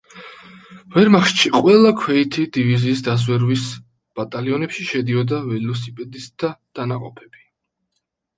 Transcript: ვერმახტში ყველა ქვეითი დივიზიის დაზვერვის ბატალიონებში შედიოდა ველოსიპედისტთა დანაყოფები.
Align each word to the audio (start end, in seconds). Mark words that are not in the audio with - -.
ვერმახტში 0.93 1.51
ყველა 1.57 1.91
ქვეითი 1.99 2.45
დივიზიის 2.55 3.03
დაზვერვის 3.09 3.67
ბატალიონებში 4.21 4.87
შედიოდა 4.93 5.41
ველოსიპედისტთა 5.51 6.51
დანაყოფები. 6.81 7.47